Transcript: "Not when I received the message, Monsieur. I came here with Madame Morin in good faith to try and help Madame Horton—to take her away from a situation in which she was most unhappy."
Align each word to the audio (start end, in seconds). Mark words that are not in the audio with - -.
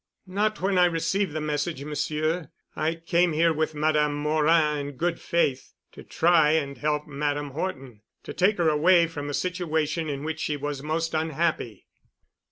"Not 0.25 0.59
when 0.59 0.79
I 0.79 0.85
received 0.85 1.33
the 1.33 1.39
message, 1.41 1.83
Monsieur. 1.85 2.49
I 2.75 2.95
came 2.95 3.33
here 3.33 3.53
with 3.53 3.75
Madame 3.75 4.15
Morin 4.15 4.77
in 4.79 4.91
good 4.93 5.19
faith 5.21 5.73
to 5.91 6.01
try 6.01 6.53
and 6.53 6.75
help 6.75 7.05
Madame 7.05 7.51
Horton—to 7.51 8.33
take 8.33 8.57
her 8.57 8.67
away 8.67 9.05
from 9.05 9.29
a 9.29 9.35
situation 9.35 10.09
in 10.09 10.23
which 10.23 10.39
she 10.39 10.57
was 10.57 10.81
most 10.81 11.13
unhappy." 11.13 11.85